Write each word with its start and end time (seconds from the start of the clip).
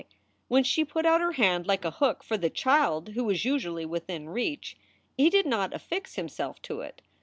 When 0.47 0.63
she 0.63 0.83
put 0.83 1.05
out 1.05 1.21
her 1.21 1.33
hand, 1.33 1.67
like 1.67 1.85
a 1.85 1.91
hook, 1.91 2.23
for 2.23 2.35
the 2.35 2.49
child, 2.49 3.09
who 3.09 3.23
was 3.23 3.45
usually 3.45 3.85
within 3.85 4.29
reach, 4.29 4.75
he 5.15 5.29
did 5.29 5.45
not 5.45 5.75
affix 5.75 6.15
himself 6.15 6.59
to 6.63 6.81
it. 6.81 7.03